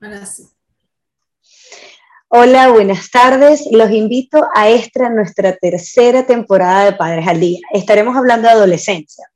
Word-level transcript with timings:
Ahora 0.00 0.26
sí. 0.26 0.44
Hola, 2.28 2.70
buenas 2.70 3.10
tardes. 3.10 3.64
Los 3.70 3.90
invito 3.92 4.44
a 4.54 4.68
esta 4.68 5.08
nuestra 5.08 5.56
tercera 5.56 6.26
temporada 6.26 6.86
de 6.86 6.92
Padres 6.94 7.28
al 7.28 7.38
Día. 7.38 7.60
Estaremos 7.72 8.16
hablando 8.16 8.48
de 8.48 8.54
adolescencia, 8.54 9.30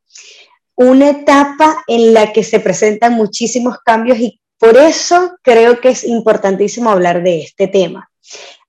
una 0.75 1.11
etapa 1.11 1.85
en 1.87 2.13
la 2.13 2.33
que 2.33 2.43
se 2.43 2.61
presentan 2.61 3.15
muchísimos 3.15 3.79
cambios 3.85 4.19
y 4.19 4.41
por 4.59 4.77
eso 4.77 5.37
creo 5.43 5.81
que 5.81 5.91
es 5.91 6.03
importantísimo 6.03 6.91
hablar 6.91 7.23
de 7.23 7.43
este 7.43 7.69
tema. 7.69 8.11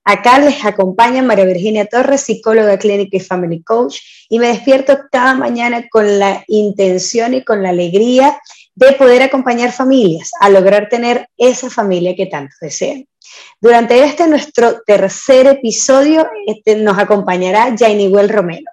Acá 0.04 0.40
les 0.40 0.64
acompaña 0.66 1.22
María 1.22 1.46
Virginia 1.46 1.86
Torres, 1.86 2.22
psicóloga 2.22 2.78
clínica 2.78 3.18
y 3.18 3.20
family 3.20 3.62
coach, 3.64 4.00
y 4.30 4.40
me 4.40 4.48
despierto 4.48 4.98
cada 5.12 5.34
mañana 5.34 5.88
con 5.90 6.20
la 6.20 6.44
intención 6.48 7.34
y 7.34 7.44
con 7.44 7.62
la 7.62 7.70
alegría 7.70 8.40
de 8.80 8.94
poder 8.94 9.22
acompañar 9.22 9.74
familias 9.74 10.32
a 10.40 10.50
lograr 10.50 10.88
tener 10.88 11.28
esa 11.38 11.70
familia 11.70 12.16
que 12.16 12.28
tanto 12.28 12.56
desean. 12.62 13.06
Durante 13.60 14.02
este 14.04 14.26
nuestro 14.26 14.82
tercer 14.86 15.48
episodio 15.48 16.30
este, 16.48 16.78
nos 16.78 16.98
acompañará 16.98 17.76
Well 17.78 18.30
Romero. 18.30 18.72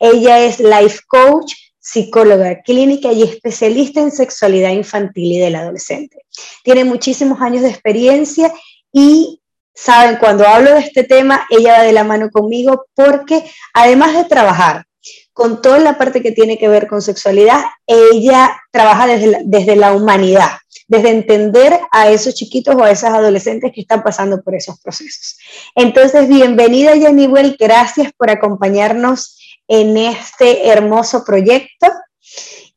Ella 0.00 0.40
es 0.40 0.58
life 0.58 1.00
coach, 1.06 1.54
psicóloga 1.78 2.62
clínica 2.62 3.12
y 3.12 3.22
especialista 3.22 4.00
en 4.00 4.10
sexualidad 4.10 4.70
infantil 4.70 5.32
y 5.34 5.38
del 5.38 5.54
adolescente. 5.54 6.24
Tiene 6.64 6.84
muchísimos 6.84 7.40
años 7.40 7.62
de 7.62 7.70
experiencia 7.70 8.52
y 8.92 9.40
saben, 9.72 10.16
cuando 10.16 10.48
hablo 10.48 10.74
de 10.74 10.80
este 10.80 11.04
tema, 11.04 11.46
ella 11.48 11.78
va 11.78 11.82
de 11.84 11.92
la 11.92 12.02
mano 12.02 12.28
conmigo 12.30 12.86
porque 12.94 13.48
además 13.72 14.14
de 14.14 14.24
trabajar 14.24 14.84
con 15.34 15.60
toda 15.60 15.80
la 15.80 15.98
parte 15.98 16.22
que 16.22 16.30
tiene 16.30 16.56
que 16.58 16.68
ver 16.68 16.86
con 16.86 17.02
sexualidad, 17.02 17.64
ella 17.86 18.56
trabaja 18.70 19.06
desde 19.08 19.26
la, 19.26 19.38
desde 19.44 19.74
la 19.74 19.92
humanidad, 19.92 20.52
desde 20.86 21.10
entender 21.10 21.78
a 21.90 22.08
esos 22.08 22.34
chiquitos 22.34 22.76
o 22.76 22.84
a 22.84 22.90
esas 22.92 23.10
adolescentes 23.10 23.72
que 23.74 23.80
están 23.80 24.04
pasando 24.04 24.40
por 24.42 24.54
esos 24.54 24.80
procesos. 24.80 25.36
Entonces, 25.74 26.28
bienvenida 26.28 26.94
Well, 26.94 27.56
gracias 27.58 28.12
por 28.16 28.30
acompañarnos 28.30 29.36
en 29.66 29.96
este 29.96 30.68
hermoso 30.68 31.24
proyecto 31.24 31.88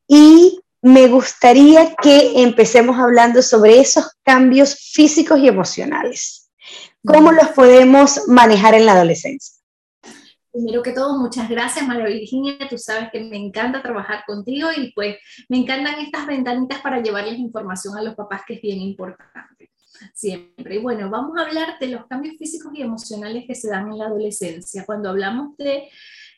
y 0.08 0.60
me 0.82 1.08
gustaría 1.08 1.94
que 2.02 2.42
empecemos 2.42 2.98
hablando 2.98 3.44
sobre 3.44 3.80
esos 3.80 4.10
cambios 4.24 4.76
físicos 4.94 5.40
y 5.40 5.48
emocionales. 5.48 6.50
¿Cómo 7.06 7.32
los 7.32 7.50
podemos 7.50 8.28
manejar 8.28 8.74
en 8.74 8.88
la 8.88 8.94
adolescencia? 8.94 9.57
Primero 10.58 10.82
que 10.82 10.92
todo, 10.92 11.20
muchas 11.20 11.48
gracias 11.48 11.88
María 11.88 12.08
Virginia, 12.08 12.58
tú 12.68 12.80
sabes 12.80 13.10
que 13.12 13.24
me 13.24 13.38
encanta 13.38 13.84
trabajar 13.84 14.24
contigo 14.26 14.70
y 14.76 14.92
pues 14.94 15.18
me 15.50 15.58
encantan 15.58 16.00
estas 16.00 16.26
ventanitas 16.26 16.82
para 16.82 17.00
llevarles 17.00 17.38
información 17.38 17.96
a 17.96 18.02
los 18.02 18.16
papás 18.16 18.42
que 18.48 18.56
es 18.56 18.62
bien 18.64 18.82
importante 18.82 19.70
siempre. 20.16 20.76
Y 20.76 20.80
bueno, 20.80 21.12
vamos 21.12 21.38
a 21.38 21.46
hablar 21.46 21.78
de 21.80 21.90
los 21.90 22.08
cambios 22.08 22.38
físicos 22.38 22.72
y 22.74 22.82
emocionales 22.82 23.46
que 23.46 23.54
se 23.54 23.70
dan 23.70 23.92
en 23.92 24.00
la 24.00 24.06
adolescencia. 24.06 24.84
Cuando 24.84 25.10
hablamos 25.10 25.56
de 25.58 25.90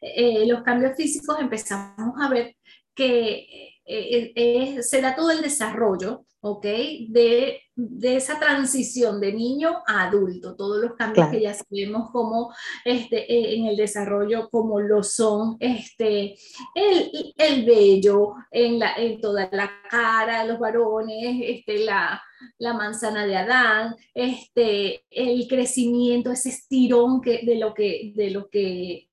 eh, 0.02 0.45
los 0.48 0.64
cambios 0.64 0.98
físicos 0.98 1.38
empezamos 1.39 2.22
a 2.22 2.28
ver 2.28 2.58
que 2.94 3.79
eh, 3.90 4.32
eh, 4.36 4.84
se 4.84 5.02
da 5.02 5.16
todo 5.16 5.32
el 5.32 5.42
desarrollo 5.42 6.26
¿ok? 6.42 6.66
De, 7.09 7.62
esa 8.02 8.40
transición 8.40 9.22
de 9.22 9.32
niño 9.32 9.82
a 9.88 10.08
adulto, 10.08 10.56
todos 10.56 10.82
los 10.82 10.95
cambios 10.95 11.30
que 11.30 11.42
ya 11.42 11.54
sabemos 11.54 12.12
como 12.12 12.54
este, 12.84 13.32
eh, 13.32 13.56
en 13.56 13.67
el 13.67 13.78
desarrollo, 13.78 14.50
como 14.50 14.82
lo 14.82 15.02
son 15.02 15.56
este, 15.60 16.36
el, 16.76 17.34
el 17.38 17.66
vello 17.66 18.34
en, 18.52 18.80
la, 18.80 18.95
en 18.95 19.22
toda 19.22 19.48
la 19.52 19.72
cara, 19.90 20.45
los 20.45 20.60
varones, 20.60 21.42
este, 21.42 21.86
la, 21.86 22.22
la 22.58 22.73
manzana 22.73 23.26
de 23.26 23.38
Adán, 23.38 23.95
este, 24.14 25.06
el 25.10 25.48
crecimiento, 25.48 26.32
ese 26.32 26.50
estirón 26.50 27.22
que, 27.22 27.45
de, 27.45 27.56
lo 27.56 27.73
que, 27.73 28.12
de 28.14 28.30
lo 28.32 28.50
que 28.50 29.10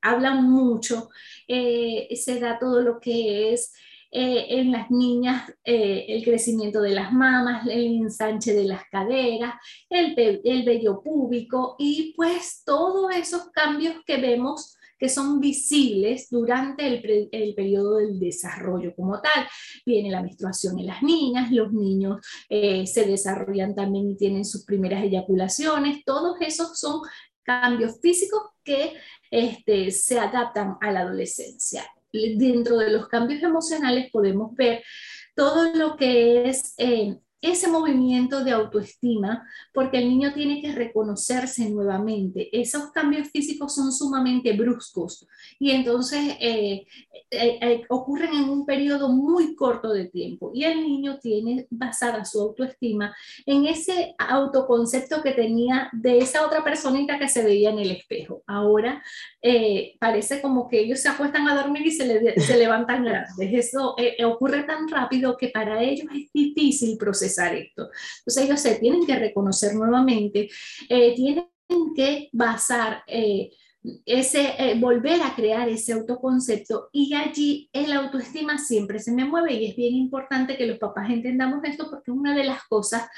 hablan 0.00 0.50
mucho, 0.50 1.10
eh, 1.46 2.08
se 2.16 2.40
da 2.40 2.58
todo 2.58 2.80
lo 2.80 3.00
que 3.00 3.52
es 3.52 3.72
eh, 4.10 4.46
en 4.60 4.72
las 4.72 4.90
niñas 4.90 5.52
eh, 5.64 6.06
el 6.08 6.24
crecimiento 6.24 6.80
de 6.80 6.92
las 6.92 7.12
mamas, 7.12 7.66
el 7.66 7.98
ensanche 8.02 8.54
de 8.54 8.64
las 8.64 8.84
caderas, 8.90 9.54
el, 9.90 10.40
el 10.44 10.64
vello 10.64 11.02
púbico 11.02 11.76
y 11.78 12.14
pues 12.16 12.62
todos 12.64 13.14
esos 13.14 13.50
cambios 13.50 13.96
que 14.06 14.16
vemos 14.16 14.78
que 14.98 15.08
son 15.08 15.40
visibles 15.40 16.28
durante 16.30 16.86
el, 16.86 17.28
el, 17.30 17.54
periodo 17.54 17.98
del 17.98 18.18
desarrollo 18.18 18.94
como 18.96 19.20
tal. 19.20 19.46
Viene 19.86 20.10
la 20.10 20.22
menstruación 20.22 20.78
en 20.78 20.86
las 20.86 21.02
niñas, 21.02 21.52
los 21.52 21.72
niños 21.72 22.20
eh, 22.48 22.86
se 22.86 23.06
desarrollan 23.06 23.74
también 23.74 24.10
y 24.10 24.16
tienen 24.16 24.44
sus 24.44 24.64
primeras 24.64 25.04
eyaculaciones, 25.04 26.04
todos 26.04 26.36
esos 26.40 26.78
son 26.78 27.02
cambios 27.42 28.00
físicos 28.00 28.42
que 28.64 28.94
este, 29.30 29.90
se 29.90 30.18
adaptan 30.18 30.76
a 30.80 30.90
la 30.90 31.00
adolescencia 31.00 31.84
dentro 32.12 32.78
de 32.78 32.90
los 32.90 33.08
cambios 33.08 33.42
emocionales 33.42 34.10
podemos 34.10 34.54
ver 34.54 34.82
todo 35.34 35.72
lo 35.74 35.96
que 35.96 36.48
es 36.48 36.74
eh, 36.78 37.16
ese 37.40 37.68
movimiento 37.68 38.42
de 38.42 38.50
autoestima, 38.50 39.46
porque 39.72 39.98
el 39.98 40.08
niño 40.08 40.32
tiene 40.34 40.60
que 40.60 40.72
reconocerse 40.72 41.70
nuevamente. 41.70 42.48
Esos 42.58 42.90
cambios 42.90 43.28
físicos 43.28 43.74
son 43.74 43.92
sumamente 43.92 44.52
bruscos 44.54 45.26
y 45.58 45.70
entonces 45.70 46.36
eh, 46.40 46.86
eh, 47.30 47.58
eh, 47.60 47.82
ocurren 47.90 48.34
en 48.34 48.48
un 48.48 48.66
periodo 48.66 49.10
muy 49.10 49.54
corto 49.54 49.92
de 49.92 50.06
tiempo 50.06 50.50
y 50.52 50.64
el 50.64 50.82
niño 50.82 51.18
tiene 51.20 51.66
basada 51.70 52.24
su 52.24 52.40
autoestima 52.40 53.14
en 53.46 53.66
ese 53.66 54.14
autoconcepto 54.18 55.22
que 55.22 55.32
tenía 55.32 55.90
de 55.92 56.18
esa 56.18 56.44
otra 56.44 56.64
personita 56.64 57.18
que 57.18 57.28
se 57.28 57.44
veía 57.44 57.70
en 57.70 57.78
el 57.78 57.92
espejo. 57.92 58.42
Ahora 58.46 59.02
parece 60.00 60.40
como 60.40 60.68
que 60.68 60.80
ellos 60.80 61.00
se 61.00 61.08
acuestan 61.08 61.48
a 61.48 61.54
dormir 61.62 61.86
y 61.86 61.90
se, 61.92 62.40
se 62.40 62.56
levantan 62.56 63.04
grandes. 63.04 63.52
Eso 63.52 63.94
ocurre 64.24 64.64
tan 64.64 64.88
rápido 64.88 65.36
que 65.36 65.48
para 65.48 65.82
ellos 65.82 66.06
es 66.12 66.32
difícil 66.32 66.98
procesar 66.98 67.54
esto. 67.54 67.88
Entonces 68.20 68.44
ellos 68.44 68.60
se 68.60 68.74
tienen 68.76 69.06
que 69.06 69.16
reconocer 69.16 69.74
nuevamente, 69.74 70.48
eh, 70.88 71.14
tienen 71.14 71.48
que 71.94 72.28
basar... 72.32 73.02
Eh, 73.06 73.50
ese, 74.04 74.54
eh, 74.58 74.74
volver 74.78 75.22
a 75.22 75.34
crear 75.34 75.68
ese 75.68 75.92
autoconcepto 75.92 76.88
y 76.92 77.14
allí 77.14 77.70
el 77.72 77.92
autoestima 77.92 78.58
siempre 78.58 78.98
se 78.98 79.12
me 79.12 79.24
mueve 79.24 79.54
y 79.54 79.70
es 79.70 79.76
bien 79.76 79.94
importante 79.94 80.56
que 80.56 80.66
los 80.66 80.78
papás 80.78 81.08
entendamos 81.10 81.60
esto 81.64 81.88
porque 81.88 82.10
una 82.10 82.34
de 82.34 82.44
las 82.44 82.64
cosas 82.64 83.08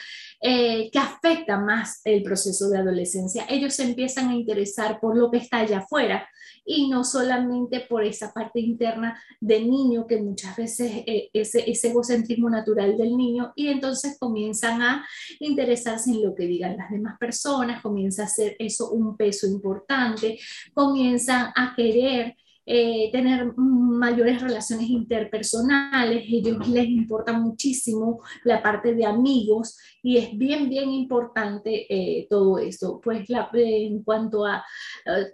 que 0.40 0.98
afecta 0.98 1.58
más 1.58 2.00
el 2.04 2.22
proceso 2.22 2.70
de 2.70 2.78
adolescencia. 2.78 3.44
Ellos 3.48 3.74
se 3.74 3.84
empiezan 3.84 4.30
a 4.30 4.34
interesar 4.34 4.98
por 4.98 5.16
lo 5.16 5.30
que 5.30 5.38
está 5.38 5.58
allá 5.58 5.78
afuera 5.78 6.26
y 6.64 6.88
no 6.88 7.04
solamente 7.04 7.80
por 7.80 8.04
esa 8.04 8.32
parte 8.32 8.60
interna 8.60 9.20
del 9.40 9.68
niño, 9.70 10.06
que 10.06 10.20
muchas 10.20 10.56
veces 10.56 11.02
eh, 11.06 11.30
ese, 11.32 11.68
ese 11.70 11.88
egocentrismo 11.88 12.48
natural 12.48 12.96
del 12.96 13.16
niño, 13.16 13.52
y 13.56 13.68
entonces 13.68 14.16
comienzan 14.18 14.82
a 14.82 15.06
interesarse 15.38 16.10
en 16.10 16.22
lo 16.22 16.34
que 16.34 16.46
digan 16.46 16.76
las 16.76 16.90
demás 16.90 17.18
personas, 17.18 17.82
comienza 17.82 18.24
a 18.24 18.28
ser 18.28 18.56
eso 18.58 18.90
un 18.90 19.16
peso 19.16 19.46
importante, 19.46 20.38
comienzan 20.72 21.52
a 21.56 21.74
querer 21.74 22.36
eh, 22.66 23.10
tener 23.12 23.52
mayores 23.56 24.40
relaciones 24.40 24.88
interpersonales, 24.88 26.24
ellos 26.28 26.68
les 26.68 26.88
importa 26.88 27.32
muchísimo 27.32 28.20
la 28.44 28.62
parte 28.62 28.94
de 28.94 29.06
amigos 29.06 29.78
y 30.02 30.18
es 30.18 30.36
bien, 30.36 30.68
bien 30.68 30.90
importante 30.90 31.86
eh, 31.88 32.26
todo 32.28 32.58
esto. 32.58 33.00
Pues 33.02 33.28
la, 33.28 33.50
en 33.52 34.02
cuanto 34.02 34.46
a 34.46 34.64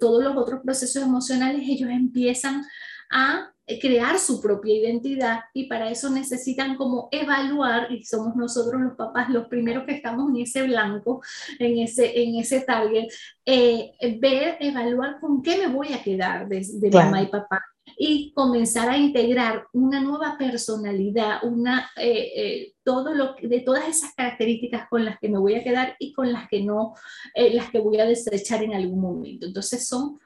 todos 0.00 0.22
los 0.22 0.36
otros 0.36 0.60
procesos 0.64 1.02
emocionales, 1.02 1.62
ellos 1.66 1.90
empiezan 1.90 2.64
a 3.10 3.52
crear 3.80 4.18
su 4.18 4.40
propia 4.40 4.74
identidad 4.74 5.40
y 5.52 5.64
para 5.64 5.90
eso 5.90 6.08
necesitan 6.08 6.76
como 6.76 7.08
evaluar 7.10 7.90
y 7.90 8.04
somos 8.04 8.36
nosotros 8.36 8.80
los 8.80 8.94
papás 8.94 9.28
los 9.28 9.48
primeros 9.48 9.84
que 9.84 9.92
estamos 9.92 10.30
en 10.30 10.42
ese 10.42 10.62
blanco, 10.62 11.20
en 11.58 11.78
ese, 11.78 12.22
en 12.22 12.36
ese 12.36 12.60
target, 12.60 13.08
eh, 13.44 13.92
ver, 14.20 14.56
evaluar 14.60 15.18
con 15.20 15.42
qué 15.42 15.58
me 15.58 15.66
voy 15.66 15.92
a 15.92 16.02
quedar 16.02 16.48
de, 16.48 16.64
mamá 16.92 17.22
y 17.22 17.26
papá 17.26 17.60
y 17.98 18.32
comenzar 18.34 18.88
a 18.88 18.98
integrar 18.98 19.66
una 19.72 20.00
nueva 20.00 20.36
personalidad, 20.38 21.42
una, 21.42 21.90
eh, 21.96 22.32
eh, 22.36 22.74
todo 22.84 23.14
lo, 23.14 23.34
de 23.42 23.60
todas 23.60 23.88
esas 23.88 24.14
características 24.14 24.88
con 24.88 25.04
las 25.04 25.18
que 25.18 25.28
me 25.28 25.38
voy 25.38 25.54
a 25.54 25.64
quedar 25.64 25.96
y 25.98 26.12
con 26.12 26.32
las 26.32 26.48
que 26.48 26.62
no, 26.62 26.94
las 27.34 27.70
que 27.70 27.80
voy 27.80 27.98
a 27.98 28.06
desechar 28.06 28.62
en 28.62 28.74
algún 28.74 29.00
momento. 29.00 29.46
Entonces 29.46 29.88
son 29.88 30.20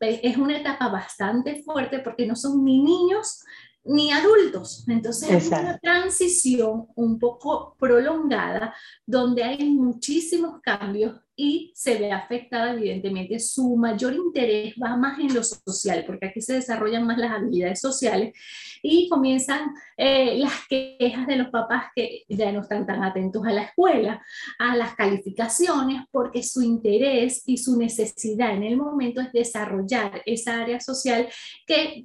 es 0.00 0.36
una 0.36 0.58
etapa 0.58 0.88
bastante 0.88 1.62
fuerte 1.62 2.00
porque 2.00 2.26
no 2.26 2.36
son 2.36 2.64
ni 2.64 2.82
niños 2.82 3.42
ni 3.84 4.12
adultos. 4.12 4.84
Entonces 4.88 5.30
es 5.30 5.48
una 5.48 5.78
transición 5.78 6.86
un 6.94 7.18
poco 7.18 7.76
prolongada 7.78 8.74
donde 9.06 9.42
hay 9.42 9.70
muchísimos 9.70 10.60
cambios 10.62 11.20
y 11.40 11.72
se 11.74 11.98
ve 11.98 12.12
afectada 12.12 12.74
evidentemente. 12.74 13.38
Su 13.38 13.74
mayor 13.74 14.12
interés 14.12 14.74
va 14.74 14.94
más 14.96 15.18
en 15.18 15.34
lo 15.34 15.42
social, 15.42 16.04
porque 16.06 16.26
aquí 16.26 16.42
se 16.42 16.52
desarrollan 16.52 17.06
más 17.06 17.16
las 17.16 17.32
habilidades 17.32 17.80
sociales 17.80 18.34
y 18.82 19.08
comienzan 19.08 19.72
eh, 19.96 20.36
las 20.36 20.52
quejas 20.68 21.26
de 21.26 21.36
los 21.36 21.48
papás 21.48 21.86
que 21.96 22.24
ya 22.28 22.52
no 22.52 22.60
están 22.60 22.86
tan 22.86 23.02
atentos 23.02 23.42
a 23.46 23.52
la 23.52 23.62
escuela, 23.62 24.22
a 24.58 24.76
las 24.76 24.94
calificaciones, 24.94 26.02
porque 26.10 26.42
su 26.42 26.60
interés 26.60 27.42
y 27.46 27.56
su 27.56 27.78
necesidad 27.78 28.54
en 28.54 28.64
el 28.64 28.76
momento 28.76 29.22
es 29.22 29.32
desarrollar 29.32 30.22
esa 30.26 30.60
área 30.60 30.78
social 30.78 31.26
que, 31.66 32.04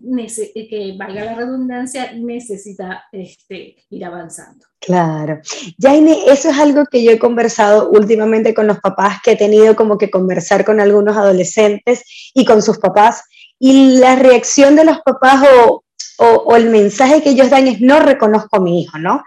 valga 0.97 1.25
la 1.25 1.35
redundancia, 1.35 2.13
necesita 2.13 3.03
este, 3.11 3.75
ir 3.89 4.05
avanzando. 4.05 4.65
Claro. 4.85 5.39
Jaime, 5.81 6.25
eso 6.27 6.49
es 6.49 6.59
algo 6.59 6.85
que 6.85 7.03
yo 7.03 7.11
he 7.11 7.19
conversado 7.19 7.89
últimamente 7.89 8.53
con 8.53 8.67
los 8.67 8.79
papás, 8.79 9.17
que 9.23 9.31
he 9.31 9.35
tenido 9.35 9.75
como 9.75 9.97
que 9.97 10.11
conversar 10.11 10.63
con 10.63 10.79
algunos 10.79 11.17
adolescentes 11.17 12.03
y 12.33 12.45
con 12.45 12.61
sus 12.61 12.77
papás, 12.77 13.23
y 13.57 13.97
la 13.97 14.15
reacción 14.15 14.75
de 14.75 14.85
los 14.85 14.99
papás 14.99 15.43
o, 15.57 15.83
o, 16.17 16.55
el 16.55 16.69
mensaje 16.69 17.23
que 17.23 17.31
ellos 17.31 17.49
dan 17.49 17.67
es 17.67 17.81
no 17.81 17.99
reconozco 17.99 18.57
a 18.57 18.59
mi 18.59 18.83
hijo, 18.83 18.99
¿no? 18.99 19.23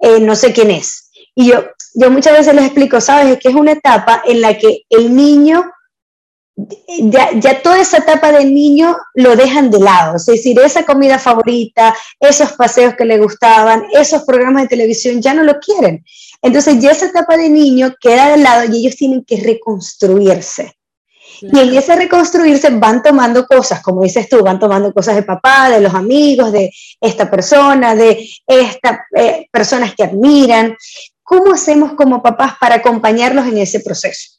Eh, 0.00 0.18
no 0.20 0.34
sé 0.34 0.52
quién 0.52 0.70
es. 0.70 1.10
Y 1.34 1.50
yo, 1.50 1.66
yo 1.94 2.10
muchas 2.10 2.36
veces 2.36 2.54
les 2.54 2.64
explico, 2.64 3.00
¿sabes? 3.00 3.34
Es 3.34 3.38
que 3.38 3.50
es 3.50 3.54
una 3.54 3.72
etapa 3.72 4.22
en 4.26 4.40
la 4.40 4.58
que 4.58 4.82
el 4.90 5.14
niño 5.14 5.64
ya, 6.56 7.30
ya, 7.34 7.62
toda 7.62 7.80
esa 7.80 7.98
etapa 7.98 8.32
del 8.32 8.54
niño 8.54 8.96
lo 9.14 9.36
dejan 9.36 9.70
de 9.70 9.78
lado, 9.78 10.16
es 10.16 10.24
decir, 10.24 10.58
esa 10.58 10.84
comida 10.86 11.18
favorita, 11.18 11.94
esos 12.18 12.52
paseos 12.52 12.94
que 12.94 13.04
le 13.04 13.18
gustaban, 13.18 13.84
esos 13.92 14.22
programas 14.24 14.62
de 14.62 14.68
televisión, 14.68 15.20
ya 15.20 15.34
no 15.34 15.42
lo 15.42 15.58
quieren. 15.58 16.04
Entonces 16.40 16.80
ya 16.80 16.92
esa 16.92 17.06
etapa 17.06 17.36
de 17.36 17.50
niño 17.50 17.94
queda 18.00 18.30
de 18.30 18.38
lado 18.38 18.64
y 18.72 18.78
ellos 18.78 18.96
tienen 18.96 19.24
que 19.24 19.40
reconstruirse. 19.40 20.72
Y 21.42 21.58
en 21.58 21.76
ese 21.76 21.94
reconstruirse 21.96 22.70
van 22.70 23.02
tomando 23.02 23.46
cosas, 23.46 23.82
como 23.82 24.02
dices 24.02 24.26
tú, 24.26 24.42
van 24.42 24.58
tomando 24.58 24.94
cosas 24.94 25.16
de 25.16 25.22
papá, 25.22 25.68
de 25.68 25.80
los 25.80 25.92
amigos, 25.92 26.50
de 26.52 26.72
esta 26.98 27.30
persona, 27.30 27.94
de 27.94 28.26
estas 28.46 29.00
eh, 29.14 29.46
personas 29.52 29.94
que 29.94 30.04
admiran. 30.04 30.74
¿Cómo 31.22 31.52
hacemos 31.52 31.92
como 31.92 32.22
papás 32.22 32.54
para 32.58 32.76
acompañarlos 32.76 33.46
en 33.46 33.58
ese 33.58 33.80
proceso? 33.80 34.38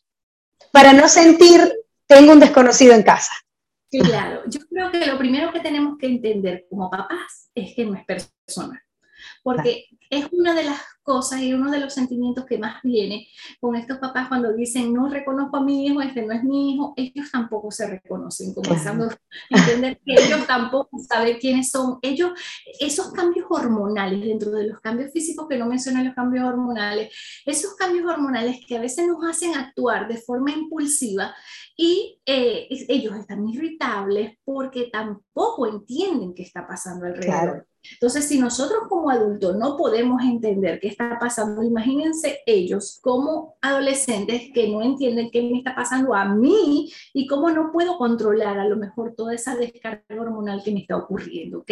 Para 0.71 0.93
no 0.93 1.07
sentir 1.07 1.71
tengo 2.07 2.33
un 2.33 2.39
desconocido 2.39 2.93
en 2.93 3.03
casa. 3.03 3.33
Claro, 3.89 4.43
yo 4.47 4.59
creo 4.69 4.91
que 4.91 5.05
lo 5.05 5.17
primero 5.17 5.51
que 5.51 5.59
tenemos 5.59 5.97
que 5.97 6.07
entender 6.07 6.65
como 6.69 6.89
papás 6.89 7.49
es 7.55 7.73
que 7.73 7.85
no 7.85 7.95
es 7.95 8.05
persona, 8.05 8.83
porque 9.47 9.85
es 10.09 10.27
una 10.33 10.53
de 10.53 10.65
las 10.65 10.81
cosas 11.01 11.39
y 11.39 11.53
uno 11.53 11.71
de 11.71 11.79
los 11.79 11.93
sentimientos 11.93 12.45
que 12.45 12.57
más 12.57 12.81
viene 12.83 13.29
con 13.61 13.77
estos 13.77 13.97
papás 13.97 14.27
cuando 14.27 14.51
dicen 14.51 14.93
no 14.93 15.07
reconozco 15.07 15.55
a 15.55 15.63
mi 15.63 15.85
hijo, 15.87 16.01
este 16.01 16.23
no 16.23 16.33
es 16.33 16.43
mi 16.43 16.73
hijo, 16.73 16.93
ellos 16.97 17.31
tampoco 17.31 17.71
se 17.71 17.87
reconocen, 17.87 18.53
comenzando 18.53 19.05
a 19.05 19.17
entender 19.49 20.01
que 20.05 20.15
ellos 20.15 20.45
tampoco 20.45 20.99
saben 20.99 21.37
quiénes 21.39 21.69
son. 21.69 21.97
Ellos, 22.01 22.31
esos 22.77 23.13
cambios 23.13 23.47
hormonales, 23.49 24.19
dentro 24.19 24.51
de 24.51 24.67
los 24.67 24.81
cambios 24.81 25.13
físicos 25.13 25.47
que 25.47 25.57
no 25.57 25.65
mencionan 25.65 26.03
los 26.03 26.13
cambios 26.13 26.43
hormonales, 26.43 27.15
esos 27.45 27.73
cambios 27.75 28.05
hormonales 28.05 28.59
que 28.67 28.75
a 28.75 28.81
veces 28.81 29.07
nos 29.07 29.23
hacen 29.23 29.55
actuar 29.55 30.09
de 30.09 30.17
forma 30.17 30.51
impulsiva 30.51 31.33
y 31.77 32.19
eh, 32.25 32.67
ellos 32.69 33.15
están 33.15 33.47
irritables 33.47 34.37
porque 34.43 34.89
tampoco 34.91 35.67
entienden 35.67 36.33
qué 36.33 36.43
está 36.43 36.67
pasando 36.67 37.05
alrededor. 37.05 37.65
Entonces, 37.93 38.27
si 38.27 38.39
nosotros 38.39 38.81
como 38.89 39.09
adultos 39.09 39.55
no 39.57 39.77
podemos 39.77 40.21
entender 40.23 40.79
qué 40.79 40.89
está 40.89 41.17
pasando, 41.19 41.63
imagínense 41.63 42.39
ellos 42.45 42.99
como 43.01 43.55
adolescentes 43.61 44.49
que 44.53 44.69
no 44.69 44.81
entienden 44.81 45.29
qué 45.31 45.41
me 45.41 45.59
está 45.59 45.75
pasando 45.75 46.13
a 46.13 46.25
mí 46.25 46.91
y 47.13 47.27
cómo 47.27 47.49
no 47.49 47.71
puedo 47.71 47.97
controlar 47.97 48.59
a 48.59 48.67
lo 48.67 48.77
mejor 48.77 49.13
toda 49.15 49.33
esa 49.33 49.55
descarga 49.55 50.03
hormonal 50.09 50.61
que 50.63 50.71
me 50.71 50.81
está 50.81 50.97
ocurriendo, 50.97 51.59
¿ok? 51.59 51.71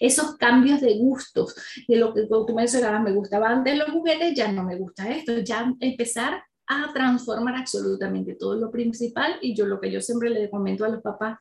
Esos 0.00 0.36
cambios 0.36 0.80
de 0.80 0.98
gustos, 0.98 1.54
de 1.88 1.96
lo 1.96 2.14
que 2.14 2.26
tú 2.26 2.46
mencionabas, 2.54 3.02
me 3.02 3.12
gustaban 3.12 3.64
de 3.64 3.76
los 3.76 3.90
juguetes, 3.90 4.34
ya 4.34 4.50
no 4.50 4.64
me 4.64 4.76
gusta 4.76 5.10
esto, 5.10 5.38
ya 5.38 5.72
empezar 5.80 6.42
a 6.66 6.92
transformar 6.92 7.56
absolutamente 7.56 8.34
todo 8.34 8.56
lo 8.56 8.70
principal 8.70 9.36
y 9.40 9.54
yo 9.54 9.66
lo 9.66 9.80
que 9.80 9.90
yo 9.90 10.00
siempre 10.00 10.30
le 10.30 10.50
comento 10.50 10.84
a 10.84 10.88
los 10.88 11.02
papás, 11.02 11.38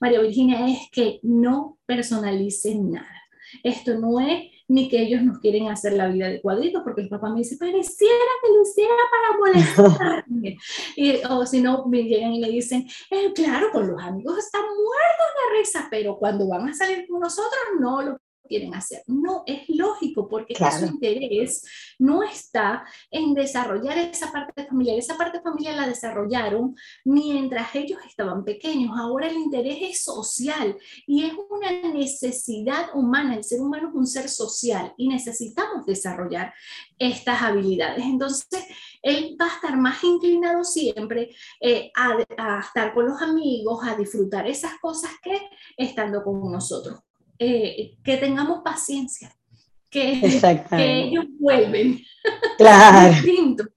María 0.00 0.20
Virginia, 0.20 0.66
es 0.68 0.78
que 0.90 1.20
no 1.22 1.78
personalicen 1.86 2.90
nada 2.90 3.23
esto 3.62 3.98
no 3.98 4.20
es 4.20 4.50
ni 4.66 4.88
que 4.88 5.02
ellos 5.02 5.22
nos 5.22 5.38
quieren 5.38 5.68
hacer 5.68 5.92
la 5.92 6.08
vida 6.08 6.28
de 6.28 6.40
cuadritos, 6.40 6.82
porque 6.82 7.02
el 7.02 7.08
papá 7.08 7.28
me 7.28 7.40
dice, 7.40 7.56
pareciera 7.58 8.14
que 8.42 8.50
lo 8.50 8.62
hiciera 8.62 8.94
para 9.10 9.38
molestarme. 9.38 10.56
y, 10.96 11.16
o 11.28 11.44
si 11.44 11.60
no, 11.60 11.86
me 11.86 12.04
llegan 12.04 12.32
y 12.32 12.40
me 12.40 12.48
dicen, 12.48 12.86
eh, 13.10 13.32
claro, 13.34 13.70
con 13.72 13.88
los 13.88 14.02
amigos 14.02 14.38
están 14.38 14.62
muertos 14.62 15.26
de 15.52 15.58
risa, 15.58 15.88
pero 15.90 16.16
cuando 16.16 16.48
van 16.48 16.68
a 16.68 16.74
salir 16.74 17.06
con 17.06 17.20
nosotros, 17.20 17.62
no 17.78 18.02
lo 18.02 18.18
quieren 18.48 18.74
hacer. 18.74 19.02
No, 19.06 19.42
es 19.46 19.68
lógico 19.68 20.28
porque 20.28 20.54
su 20.54 20.86
interés 20.86 21.64
no 21.98 22.22
está 22.22 22.84
en 23.10 23.34
desarrollar 23.34 23.98
esa 23.98 24.30
parte 24.32 24.66
familiar. 24.66 24.98
Esa 24.98 25.16
parte 25.16 25.40
familiar 25.40 25.76
la 25.76 25.88
desarrollaron 25.88 26.76
mientras 27.04 27.74
ellos 27.74 27.98
estaban 28.06 28.44
pequeños. 28.44 28.96
Ahora 28.96 29.28
el 29.28 29.36
interés 29.36 29.78
es 29.80 30.04
social 30.04 30.76
y 31.06 31.24
es 31.24 31.32
una 31.50 31.70
necesidad 31.92 32.90
humana. 32.94 33.36
El 33.36 33.44
ser 33.44 33.60
humano 33.60 33.88
es 33.88 33.94
un 33.94 34.06
ser 34.06 34.28
social 34.28 34.92
y 34.96 35.08
necesitamos 35.08 35.86
desarrollar 35.86 36.52
estas 36.98 37.42
habilidades. 37.42 38.04
Entonces, 38.04 38.64
él 39.02 39.36
va 39.40 39.46
a 39.46 39.54
estar 39.54 39.76
más 39.76 40.02
inclinado 40.04 40.64
siempre 40.64 41.34
eh, 41.60 41.90
a, 41.94 42.16
a 42.38 42.60
estar 42.60 42.94
con 42.94 43.06
los 43.06 43.20
amigos, 43.20 43.80
a 43.86 43.96
disfrutar 43.96 44.46
esas 44.46 44.78
cosas 44.80 45.10
que 45.22 45.40
estando 45.76 46.22
con 46.22 46.40
nosotros. 46.50 47.00
Eh, 47.38 47.96
que 48.04 48.16
tengamos 48.16 48.62
paciencia, 48.62 49.34
que, 49.90 50.20
que 50.70 51.02
ellos 51.02 51.24
vuelven, 51.38 52.00
claro. 52.58 53.12
distintos, 53.22 53.68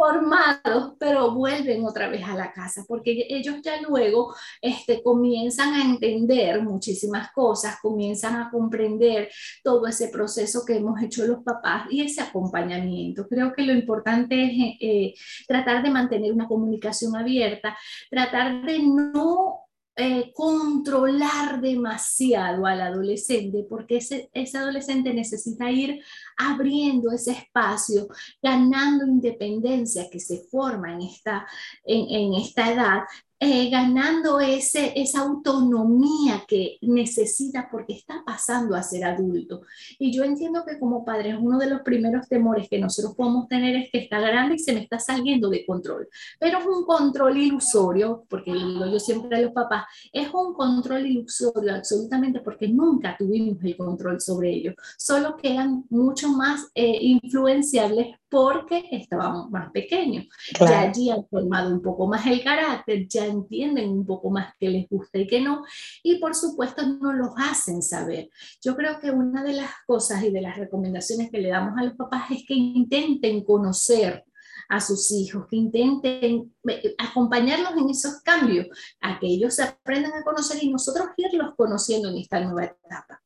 formados, 0.00 0.94
pero 0.98 1.30
vuelven 1.32 1.84
otra 1.84 2.08
vez 2.08 2.24
a 2.24 2.34
la 2.34 2.52
casa, 2.52 2.86
porque 2.88 3.26
ellos 3.28 3.56
ya 3.62 3.82
luego 3.82 4.34
este, 4.62 5.02
comienzan 5.02 5.74
a 5.74 5.84
entender 5.84 6.62
muchísimas 6.62 7.30
cosas, 7.32 7.76
comienzan 7.82 8.36
a 8.36 8.50
comprender 8.50 9.28
todo 9.62 9.86
ese 9.86 10.08
proceso 10.08 10.64
que 10.64 10.76
hemos 10.76 11.02
hecho 11.02 11.26
los 11.26 11.42
papás 11.44 11.86
y 11.90 12.00
ese 12.00 12.22
acompañamiento. 12.22 13.28
Creo 13.28 13.52
que 13.52 13.62
lo 13.62 13.74
importante 13.74 14.42
es 14.42 14.52
eh, 14.80 15.14
tratar 15.46 15.82
de 15.82 15.90
mantener 15.90 16.32
una 16.32 16.48
comunicación 16.48 17.14
abierta, 17.14 17.76
tratar 18.08 18.64
de 18.64 18.78
no 18.78 19.66
eh, 19.96 20.32
controlar 20.34 21.60
demasiado 21.60 22.64
al 22.64 22.80
adolescente, 22.80 23.66
porque 23.68 23.98
ese, 23.98 24.30
ese 24.32 24.58
adolescente 24.58 25.12
necesita 25.12 25.70
ir 25.70 26.02
abriendo 26.36 27.12
ese 27.12 27.32
espacio, 27.32 28.08
ganando 28.42 29.04
independencia 29.06 30.08
que 30.10 30.20
se 30.20 30.44
forma 30.50 30.92
en 30.92 31.02
esta, 31.02 31.46
en, 31.84 32.08
en 32.08 32.34
esta 32.40 32.72
edad, 32.72 33.00
eh, 33.42 33.70
ganando 33.70 34.38
ese, 34.38 34.92
esa 35.00 35.20
autonomía 35.20 36.44
que 36.46 36.76
necesita 36.82 37.70
porque 37.70 37.94
está 37.94 38.22
pasando 38.22 38.76
a 38.76 38.82
ser 38.82 39.02
adulto. 39.04 39.62
Y 39.98 40.12
yo 40.12 40.24
entiendo 40.24 40.62
que 40.66 40.78
como 40.78 41.06
padres 41.06 41.36
uno 41.40 41.58
de 41.58 41.70
los 41.70 41.80
primeros 41.80 42.28
temores 42.28 42.68
que 42.68 42.78
nosotros 42.78 43.14
podemos 43.16 43.48
tener 43.48 43.76
es 43.76 43.90
que 43.90 44.00
está 44.00 44.20
grande 44.20 44.56
y 44.56 44.58
se 44.58 44.74
me 44.74 44.80
está 44.80 44.98
saliendo 44.98 45.48
de 45.48 45.64
control. 45.64 46.06
Pero 46.38 46.58
es 46.58 46.66
un 46.66 46.84
control 46.84 47.38
ilusorio, 47.38 48.26
porque 48.28 48.52
digo 48.52 48.84
yo 48.84 49.00
siempre 49.00 49.38
a 49.38 49.40
los 49.40 49.52
papás, 49.52 49.84
es 50.12 50.28
un 50.34 50.52
control 50.52 51.06
ilusorio 51.06 51.74
absolutamente 51.74 52.40
porque 52.40 52.68
nunca 52.68 53.16
tuvimos 53.18 53.56
el 53.64 53.74
control 53.74 54.20
sobre 54.20 54.50
ellos. 54.50 54.74
Solo 54.98 55.38
quedan 55.38 55.86
mucho 55.88 56.28
más 56.28 56.70
eh, 56.74 56.98
influenciables 57.00 58.19
porque 58.30 58.84
estábamos 58.92 59.50
más 59.50 59.70
pequeños. 59.72 60.26
Ya 60.58 60.80
allí 60.80 61.10
han 61.10 61.26
formado 61.26 61.74
un 61.74 61.82
poco 61.82 62.06
más 62.06 62.24
el 62.26 62.42
carácter, 62.42 63.06
ya 63.08 63.26
entienden 63.26 63.90
un 63.90 64.06
poco 64.06 64.30
más 64.30 64.54
qué 64.58 64.68
les 64.68 64.88
gusta 64.88 65.18
y 65.18 65.26
qué 65.26 65.40
no, 65.40 65.64
y 66.02 66.18
por 66.18 66.34
supuesto 66.34 66.86
no 66.86 67.12
los 67.12 67.30
hacen 67.36 67.82
saber. 67.82 68.30
Yo 68.62 68.76
creo 68.76 69.00
que 69.00 69.10
una 69.10 69.42
de 69.42 69.54
las 69.54 69.70
cosas 69.86 70.22
y 70.22 70.30
de 70.30 70.40
las 70.40 70.56
recomendaciones 70.56 71.30
que 71.30 71.38
le 71.38 71.50
damos 71.50 71.76
a 71.76 71.84
los 71.84 71.94
papás 71.94 72.30
es 72.30 72.44
que 72.46 72.54
intenten 72.54 73.44
conocer 73.44 74.24
a 74.68 74.80
sus 74.80 75.10
hijos, 75.10 75.46
que 75.50 75.56
intenten 75.56 76.54
eh, 76.68 76.94
acompañarlos 76.96 77.72
en 77.76 77.90
esos 77.90 78.20
cambios, 78.22 78.68
a 79.00 79.18
que 79.18 79.26
ellos 79.26 79.54
se 79.54 79.64
aprendan 79.64 80.12
a 80.12 80.22
conocer 80.22 80.62
y 80.62 80.70
nosotros 80.70 81.08
irlos 81.16 81.54
conociendo 81.56 82.08
en 82.08 82.18
esta 82.18 82.40
nueva 82.40 82.66
etapa. 82.66 83.20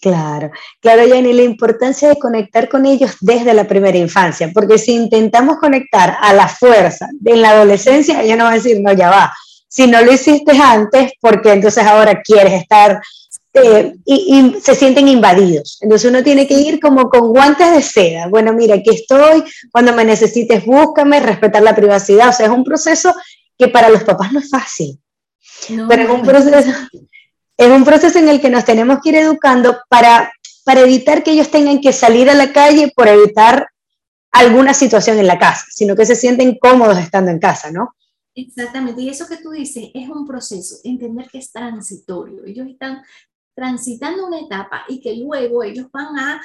Claro, 0.00 0.50
claro, 0.80 1.06
Yanni, 1.06 1.32
la 1.32 1.42
importancia 1.42 2.08
de 2.08 2.18
conectar 2.18 2.68
con 2.68 2.86
ellos 2.86 3.16
desde 3.20 3.52
la 3.52 3.66
primera 3.66 3.98
infancia, 3.98 4.50
porque 4.54 4.78
si 4.78 4.92
intentamos 4.92 5.58
conectar 5.58 6.16
a 6.20 6.32
la 6.32 6.46
fuerza 6.46 7.08
en 7.24 7.42
la 7.42 7.50
adolescencia, 7.50 8.22
ella 8.22 8.36
no 8.36 8.44
va 8.44 8.50
a 8.50 8.54
decir, 8.54 8.80
no, 8.80 8.92
ya 8.92 9.10
va. 9.10 9.32
Si 9.66 9.86
no 9.86 10.00
lo 10.02 10.12
hiciste 10.12 10.56
antes, 10.56 11.12
porque 11.20 11.52
entonces 11.52 11.84
ahora 11.84 12.22
quieres 12.22 12.54
estar 12.54 13.00
eh, 13.54 13.94
y, 14.04 14.54
se 14.62 14.74
sienten 14.74 15.08
invadidos. 15.08 15.78
Entonces 15.80 16.10
uno 16.10 16.22
tiene 16.22 16.46
que 16.46 16.54
ir 16.54 16.78
como 16.80 17.08
con 17.08 17.32
guantes 17.32 17.72
de 17.72 17.82
seda. 17.82 18.28
Bueno, 18.28 18.52
mira, 18.52 18.76
aquí 18.76 18.90
estoy, 18.90 19.42
cuando 19.72 19.92
me 19.92 20.04
necesites 20.04 20.64
búscame, 20.64 21.20
respetar 21.20 21.62
la 21.62 21.74
privacidad. 21.74 22.28
O 22.28 22.32
sea, 22.32 22.46
es 22.46 22.52
un 22.52 22.64
proceso 22.64 23.14
que 23.58 23.68
para 23.68 23.88
los 23.88 24.04
papás 24.04 24.32
no 24.32 24.40
es 24.40 24.48
fácil. 24.48 24.98
pero 25.88 26.02
es 26.02 26.08
un, 26.08 26.22
proceso, 26.22 26.70
es 27.58 27.68
un 27.68 27.84
proceso 27.84 28.18
en 28.20 28.28
el 28.28 28.40
que 28.40 28.50
nos 28.50 28.64
tenemos 28.64 29.00
que 29.02 29.08
ir 29.10 29.16
educando 29.16 29.78
para, 29.88 30.32
para 30.64 30.80
evitar 30.80 31.24
que 31.24 31.32
ellos 31.32 31.50
tengan 31.50 31.80
que 31.80 31.92
salir 31.92 32.30
a 32.30 32.34
la 32.34 32.52
calle 32.52 32.92
por 32.94 33.08
evitar 33.08 33.68
alguna 34.30 34.72
situación 34.72 35.18
en 35.18 35.26
la 35.26 35.38
casa, 35.38 35.66
sino 35.68 35.96
que 35.96 36.06
se 36.06 36.14
sienten 36.14 36.56
cómodos 36.58 36.98
estando 36.98 37.32
en 37.32 37.40
casa, 37.40 37.72
¿no? 37.72 37.94
Exactamente, 38.34 39.02
y 39.02 39.08
eso 39.08 39.26
que 39.26 39.38
tú 39.38 39.50
dices 39.50 39.90
es 39.92 40.08
un 40.08 40.24
proceso, 40.24 40.76
entender 40.84 41.28
que 41.28 41.38
es 41.38 41.50
transitorio. 41.50 42.44
Ellos 42.44 42.68
están 42.68 43.02
transitando 43.58 44.28
una 44.28 44.38
etapa 44.38 44.84
y 44.86 45.00
que 45.00 45.16
luego 45.16 45.64
ellos 45.64 45.88
van 45.92 46.16
a 46.16 46.40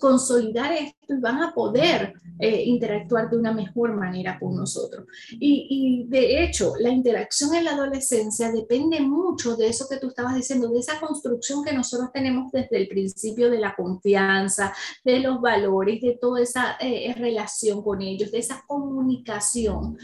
consolidar 0.00 0.72
esto 0.72 1.12
y 1.14 1.20
van 1.20 1.42
a 1.42 1.52
poder 1.52 2.14
eh, 2.38 2.62
interactuar 2.64 3.28
de 3.28 3.36
una 3.36 3.52
mejor 3.52 3.94
manera 3.94 4.38
con 4.40 4.56
nosotros. 4.56 5.06
Y, 5.30 5.66
y, 5.68 6.08
de 6.08 6.42
hecho, 6.42 6.72
la 6.80 6.88
interacción 6.88 7.54
en 7.54 7.64
la 7.64 7.72
adolescencia 7.72 8.50
depende 8.50 8.98
mucho 9.02 9.56
de 9.56 9.68
eso 9.68 9.86
que 9.90 9.98
tú 9.98 10.08
estabas 10.08 10.34
diciendo, 10.34 10.68
de 10.68 10.78
esa 10.78 10.98
construcción 10.98 11.62
que 11.62 11.74
nosotros 11.74 12.10
tenemos 12.14 12.50
desde 12.50 12.78
el 12.78 12.88
principio 12.88 13.50
de 13.50 13.58
la 13.58 13.76
confianza, 13.76 14.72
de 15.04 15.20
los 15.20 15.42
valores, 15.42 16.00
de 16.00 16.16
toda 16.18 16.40
esa 16.40 16.78
eh, 16.80 17.14
relación 17.18 17.82
con 17.82 18.00
ellos, 18.00 18.30
de 18.30 18.38
esa 18.38 18.64
comunicación, 18.66 19.98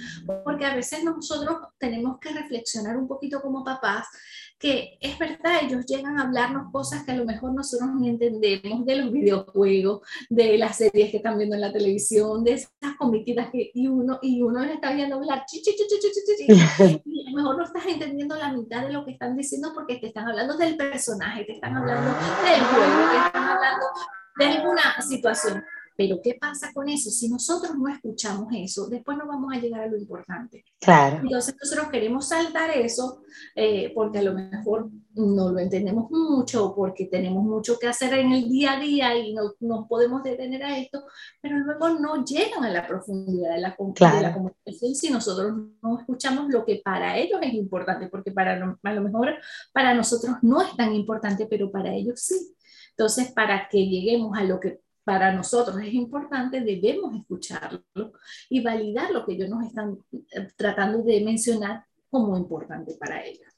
porque 0.45 0.67
a 0.67 0.76
veces 0.76 1.05
nosotros 1.05 1.57
tenemos 1.79 2.19
que 2.21 2.33
reflexionar 2.33 2.99
un 2.99 3.09
poquito 3.09 3.40
como 3.40 3.64
papás 3.64 4.07
que 4.61 4.99
es 5.00 5.19
verdad, 5.19 5.62
ellos 5.62 5.87
llegan 5.87 6.19
a 6.19 6.25
hablarnos 6.25 6.71
cosas 6.71 7.02
que 7.05 7.12
a 7.12 7.17
lo 7.17 7.25
mejor 7.25 7.55
nosotros 7.55 7.88
ni 7.95 8.11
entendemos 8.11 8.85
de 8.85 8.97
los 8.97 9.11
videojuegos, 9.11 10.02
de 10.29 10.59
las 10.59 10.76
series 10.76 11.11
que 11.11 11.17
están 11.17 11.38
viendo 11.38 11.55
en 11.55 11.62
la 11.62 11.73
televisión, 11.73 12.45
de 12.45 12.52
esas 12.52 12.97
comitidas 12.99 13.49
que 13.50 13.71
y 13.73 13.88
uno, 13.88 14.19
y 14.21 14.43
uno 14.43 14.61
les 14.61 14.75
está 14.75 14.93
viendo 14.93 15.17
hablar, 15.17 15.45
chi, 15.47 15.62
chi, 15.62 15.75
chi, 15.75 15.87
y 16.47 16.52
a 17.26 17.31
lo 17.31 17.37
mejor 17.37 17.57
no 17.57 17.64
estás 17.64 17.87
entendiendo 17.87 18.37
la 18.37 18.52
mitad 18.52 18.83
de 18.83 18.93
lo 18.93 19.02
que 19.07 19.12
están 19.12 19.35
diciendo 19.35 19.73
porque 19.75 19.97
te 19.97 20.09
están 20.09 20.29
hablando 20.29 20.55
del 20.59 20.76
personaje, 20.76 21.45
te 21.45 21.52
están 21.52 21.79
hablando 21.79 22.11
del 22.11 22.61
juego, 22.61 23.11
te 23.12 23.26
están 23.26 23.45
hablando 23.45 23.87
de 24.37 24.45
alguna 24.45 25.00
situación. 25.00 25.64
Pero 25.97 26.20
¿qué 26.23 26.37
pasa 26.40 26.73
con 26.73 26.88
eso? 26.88 27.11
Si 27.11 27.28
nosotros 27.28 27.76
no 27.76 27.88
escuchamos 27.88 28.49
eso, 28.54 28.88
después 28.88 29.18
no 29.18 29.26
vamos 29.26 29.52
a 29.54 29.59
llegar 29.59 29.82
a 29.82 29.87
lo 29.87 29.97
importante. 29.97 30.64
Claro. 30.80 31.20
Entonces 31.23 31.54
nosotros 31.61 31.88
queremos 31.90 32.28
saltar 32.28 32.70
eso 32.70 33.23
eh, 33.54 33.92
porque 33.94 34.18
a 34.18 34.23
lo 34.23 34.35
mejor 34.35 34.90
no 35.14 35.50
lo 35.50 35.59
entendemos 35.59 36.11
mucho 36.11 36.66
o 36.66 36.75
porque 36.75 37.06
tenemos 37.06 37.42
mucho 37.42 37.78
que 37.78 37.88
hacer 37.88 38.14
en 38.14 38.32
el 38.32 38.49
día 38.49 38.73
a 38.73 38.80
día 38.80 39.16
y 39.16 39.35
no 39.35 39.54
nos 39.61 39.87
podemos 39.88 40.23
detener 40.23 40.62
a 40.62 40.78
esto, 40.78 41.04
pero 41.40 41.59
luego 41.59 41.90
no 41.90 42.25
llegan 42.25 42.64
a 42.64 42.70
la 42.70 42.87
profundidad 42.87 43.54
de 43.54 43.61
la, 43.61 43.76
de 43.76 44.23
la 44.23 44.32
comunicación 44.32 44.94
si 44.94 45.11
nosotros 45.11 45.52
no 45.82 45.99
escuchamos 45.99 46.49
lo 46.49 46.64
que 46.64 46.80
para 46.85 47.18
ellos 47.18 47.40
es 47.42 47.54
importante, 47.54 48.09
porque 48.09 48.32
para 48.32 48.78
a 48.82 48.92
lo 48.94 49.02
mejor 49.02 49.35
para 49.73 49.94
nosotros 49.94 50.37
no 50.42 50.62
es 50.62 50.75
tan 50.76 50.94
importante, 50.94 51.47
pero 51.47 51.70
para 51.70 51.94
ellos 51.94 52.20
sí. 52.20 52.54
Entonces, 52.90 53.32
para 53.32 53.68
que 53.68 53.87
lleguemos 53.87 54.37
a 54.37 54.44
lo 54.44 54.61
que 54.61 54.80
para 55.04 55.33
nosotros 55.33 55.76
es 55.83 55.92
importante, 55.95 56.61
debemos 56.61 57.14
escucharlo 57.14 57.83
y 58.49 58.62
validar 58.62 59.11
lo 59.11 59.25
que 59.25 59.33
ellos 59.33 59.49
nos 59.49 59.66
están 59.66 59.99
eh, 60.12 60.49
tratando 60.57 61.02
de 61.02 61.21
mencionar 61.21 61.85
como 62.09 62.37
importante 62.37 62.95
para 62.99 63.25
ellos. 63.25 63.50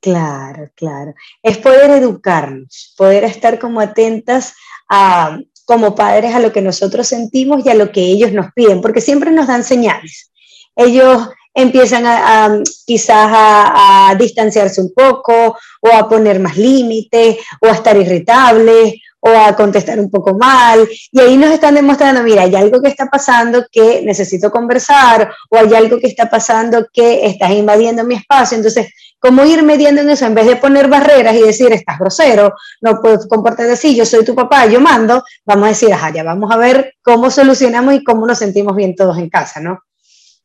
Claro, 0.00 0.70
claro. 0.74 1.14
Es 1.42 1.58
poder 1.58 1.90
educarnos, 1.90 2.94
poder 2.96 3.24
estar 3.24 3.58
como 3.58 3.80
atentas 3.80 4.54
a, 4.88 5.38
como 5.66 5.94
padres 5.94 6.34
a 6.34 6.40
lo 6.40 6.52
que 6.52 6.62
nosotros 6.62 7.06
sentimos 7.06 7.64
y 7.64 7.68
a 7.68 7.74
lo 7.74 7.92
que 7.92 8.00
ellos 8.00 8.32
nos 8.32 8.52
piden, 8.52 8.80
porque 8.80 9.00
siempre 9.00 9.30
nos 9.30 9.46
dan 9.46 9.62
señales. 9.62 10.32
Ellos 10.74 11.28
empiezan 11.52 12.04
a, 12.06 12.62
quizás 12.86 13.30
a, 13.30 14.10
a, 14.10 14.14
distanciarse 14.14 14.80
un 14.80 14.92
poco 14.94 15.56
o 15.80 15.88
a 15.92 16.08
poner 16.08 16.40
más 16.40 16.56
límites 16.56 17.38
o 17.60 17.66
a 17.66 17.72
estar 17.72 17.96
irritables 17.96 18.94
o 19.20 19.28
a 19.28 19.54
contestar 19.54 20.00
un 20.00 20.10
poco 20.10 20.36
mal. 20.36 20.88
Y 21.12 21.20
ahí 21.20 21.36
nos 21.36 21.50
están 21.50 21.74
demostrando, 21.74 22.22
mira, 22.22 22.42
hay 22.42 22.54
algo 22.54 22.80
que 22.80 22.88
está 22.88 23.06
pasando 23.06 23.66
que 23.70 24.02
necesito 24.02 24.50
conversar 24.50 25.30
o 25.50 25.56
hay 25.56 25.74
algo 25.74 25.98
que 25.98 26.06
está 26.06 26.28
pasando 26.28 26.86
que 26.92 27.26
estás 27.26 27.50
invadiendo 27.50 28.04
mi 28.04 28.14
espacio. 28.14 28.56
Entonces, 28.56 28.92
¿cómo 29.18 29.44
ir 29.44 29.62
mediando 29.62 30.00
en 30.00 30.10
eso? 30.10 30.26
En 30.26 30.34
vez 30.34 30.46
de 30.46 30.56
poner 30.56 30.88
barreras 30.88 31.34
y 31.36 31.42
decir, 31.42 31.72
estás 31.72 31.98
grosero, 31.98 32.54
no 32.80 33.00
puedes 33.00 33.26
comportarte 33.26 33.72
así, 33.72 33.94
yo 33.94 34.06
soy 34.06 34.24
tu 34.24 34.34
papá, 34.34 34.66
yo 34.66 34.80
mando, 34.80 35.22
vamos 35.44 35.66
a 35.66 35.68
decir, 35.68 35.92
ajá, 35.92 36.10
ya 36.12 36.22
vamos 36.22 36.50
a 36.50 36.56
ver 36.56 36.94
cómo 37.02 37.30
solucionamos 37.30 37.94
y 37.94 38.04
cómo 38.04 38.26
nos 38.26 38.38
sentimos 38.38 38.74
bien 38.74 38.94
todos 38.94 39.18
en 39.18 39.28
casa, 39.28 39.60
¿no? 39.60 39.80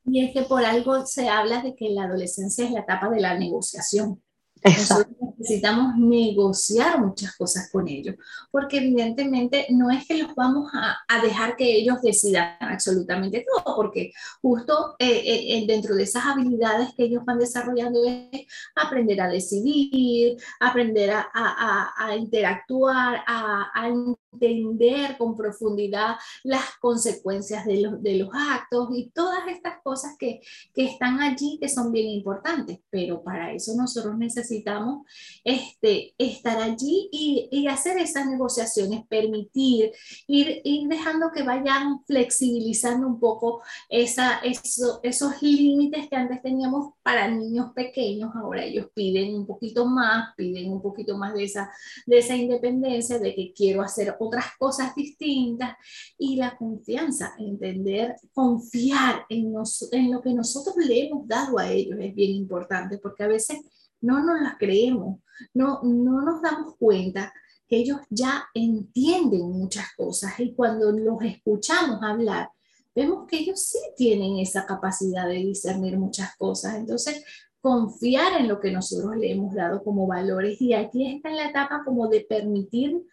Y 0.08 0.24
es 0.24 0.34
que 0.34 0.44
por 0.44 0.64
algo 0.64 1.04
se 1.06 1.30
habla 1.30 1.64
de 1.64 1.76
que 1.76 1.90
la 1.90 2.04
adolescencia 2.04 2.66
es 2.66 2.72
la 2.72 2.82
etapa 2.82 3.10
de 3.10 3.22
la 3.22 3.38
negociación. 3.40 4.22
Nosotros 4.64 5.16
necesitamos 5.38 5.96
negociar 5.98 7.00
muchas 7.00 7.36
cosas 7.36 7.70
con 7.72 7.88
ellos, 7.88 8.16
porque 8.50 8.78
evidentemente 8.78 9.68
no 9.70 9.92
es 9.92 10.08
que 10.08 10.18
los 10.24 10.34
vamos 10.34 10.72
a, 10.74 11.22
dejar 11.22 11.56
que 11.56 11.76
ellos 11.78 12.02
decidan 12.02 12.56
absolutamente 12.60 13.46
todo, 13.46 13.76
porque 13.76 14.12
justo 14.42 14.96
eh, 15.00 15.22
eh, 15.26 15.66
dentro 15.68 15.96
de 15.96 16.04
esas 16.04 16.26
habilidades 16.26 16.90
que 16.96 17.04
ellos 17.04 17.24
van 17.26 17.40
desarrollando 17.40 18.00
es 18.06 18.46
aprender 18.76 19.22
a 19.22 19.28
decidir, 19.28 20.38
aprender 20.60 21.12
a, 21.12 21.28
a, 21.34 21.94
a 21.98 22.16
interactuar, 22.16 23.24
a, 23.28 23.88
entender 24.36 25.18
con 25.18 25.36
profundidad 25.36 26.16
las 26.44 26.64
consecuencias 26.80 27.66
de 27.66 27.82
los, 27.82 28.02
de 28.02 28.16
los 28.16 28.30
actos 28.34 28.90
y 28.94 29.10
todas 29.10 29.48
estas 29.48 29.82
cosas 29.84 30.16
que, 30.18 30.42
que 30.74 30.86
están 30.86 31.20
allí 31.22 31.58
que 31.60 31.70
son 31.70 31.92
bien 31.92 32.08
importantes, 32.08 32.80
pero 32.90 33.24
para 33.24 33.54
eso 33.54 33.74
nosotros 33.76 34.18
necesitamos 34.18 35.06
este, 35.44 36.14
estar 36.18 36.62
allí 36.62 37.10
y, 37.12 37.48
y 37.52 37.68
hacer 37.68 37.98
esas 37.98 38.28
negociaciones, 38.28 39.06
permitir, 39.08 39.92
ir, 40.28 40.62
ir, 40.64 40.88
dejando 40.88 41.32
que 41.34 41.44
vayan 41.44 42.04
flexibilizando 42.06 43.08
un 43.08 43.20
poco 43.20 43.62
esa, 43.90 44.40
eso, 44.40 45.00
esos 45.04 45.42
límites 45.42 46.08
que 46.10 46.16
antes 46.16 46.42
teníamos 46.42 46.94
para 47.04 47.28
niños 47.28 47.72
pequeños, 47.74 48.32
ahora 48.36 48.64
ellos 48.64 48.88
piden 48.94 49.36
un 49.36 49.46
poquito 49.46 49.86
más, 49.86 50.34
piden 50.36 50.72
un 50.72 50.82
poquito 50.82 51.18
más 51.18 51.34
de 51.34 51.44
esa, 51.44 51.72
de 52.06 52.18
esa 52.18 52.36
independencia, 52.36 53.20
de 53.20 53.36
que 53.36 53.54
quiero 53.54 53.82
hacer 53.82 54.16
otras 54.26 54.46
cosas 54.58 54.96
distintas 54.96 55.76
y 56.18 56.36
la 56.36 56.56
confianza, 56.58 57.34
entender, 57.38 58.16
confiar 58.34 59.26
en, 59.30 59.52
nos, 59.52 59.92
en 59.92 60.12
lo 60.12 60.22
que 60.22 60.34
nosotros 60.34 60.76
le 60.78 61.08
hemos 61.08 61.28
dado 61.28 61.58
a 61.60 61.70
ellos 61.70 61.98
es 62.00 62.14
bien 62.14 62.32
importante 62.32 62.98
porque 62.98 63.24
a 63.24 63.28
veces 63.28 63.60
no 64.02 64.24
nos 64.24 64.42
las 64.42 64.58
creemos, 64.58 65.20
no, 65.54 65.82
no 65.84 66.22
nos 66.22 66.42
damos 66.42 66.76
cuenta 66.78 67.34
que 67.68 67.78
ellos 67.78 68.00
ya 68.10 68.46
entienden 68.54 69.52
muchas 69.52 69.88
cosas 69.98 70.40
y 70.40 70.54
cuando 70.54 70.92
los 70.92 71.22
escuchamos 71.24 72.00
hablar, 72.04 72.50
vemos 72.94 73.28
que 73.28 73.40
ellos 73.40 73.62
sí 73.62 73.80
tienen 73.98 74.38
esa 74.38 74.66
capacidad 74.66 75.28
de 75.28 75.36
discernir 75.36 75.98
muchas 75.98 76.36
cosas. 76.38 76.76
Entonces, 76.76 77.24
confiar 77.66 78.40
en 78.40 78.48
lo 78.48 78.60
que 78.60 78.72
nosotros 78.72 79.18
le 79.18 79.32
hemos 79.32 79.54
dado 79.56 79.84
como 79.84 80.06
valores 80.06 80.62
y 80.62 80.74
aquí 80.74 81.16
está 81.16 81.30
en 81.30 81.38
la 81.38 81.50
etapa 81.50 81.82
como 81.84 82.08
de 82.08 82.22
permitir 82.22 83.04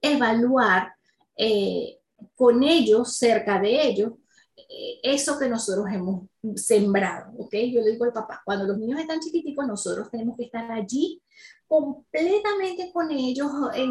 evaluar 0.00 0.94
eh, 1.36 1.98
con 2.34 2.62
ellos, 2.62 3.16
cerca 3.16 3.60
de 3.60 3.88
ellos, 3.88 4.12
eh, 4.56 5.00
eso 5.02 5.38
que 5.38 5.48
nosotros 5.48 5.86
hemos 5.92 6.28
sembrado, 6.56 7.32
¿ok? 7.38 7.54
Yo 7.72 7.80
le 7.80 7.92
digo 7.92 8.04
al 8.04 8.12
papá, 8.12 8.42
cuando 8.44 8.66
los 8.66 8.78
niños 8.78 9.00
están 9.00 9.20
chiquiticos, 9.20 9.66
nosotros 9.66 10.10
tenemos 10.10 10.36
que 10.36 10.44
estar 10.44 10.70
allí 10.70 11.22
completamente 11.66 12.90
con 12.92 13.10
ellos, 13.10 13.50
eh, 13.74 13.88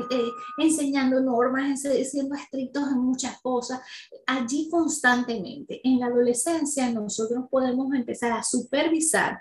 enseñando 0.58 1.22
normas, 1.22 1.82
siendo 1.82 2.36
estrictos 2.36 2.84
en 2.92 3.00
muchas 3.00 3.42
cosas, 3.42 3.80
allí 4.28 4.70
constantemente. 4.70 5.80
En 5.84 6.00
la 6.00 6.08
adolescencia 6.08 6.92
nosotros 6.92 7.46
podemos 7.50 7.94
empezar 7.94 8.34
a 8.34 8.44
supervisar 8.44 9.39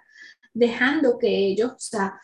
dejando 0.58 1.18
que 1.18 1.28
ellos 1.28 1.72
o 1.72 1.78
sea, 1.78 2.20